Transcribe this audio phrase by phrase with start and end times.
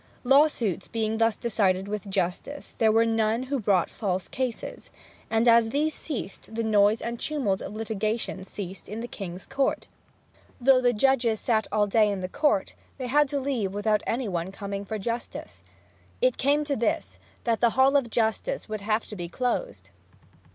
[0.23, 4.89] Law suits being thus decided with justice, there were none who brought false cases.
[5.29, 9.85] And as these ceased, the noise and tumult of litigation ceased in the king's court.
[10.59, 14.27] Though the judges sat all day in the court, they had to leave without any
[14.27, 15.61] one coming for justice.
[16.19, 19.91] It came to this, that the Hall of Justice would have to be closed!